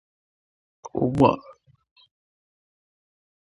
Ugbua 1.03 1.33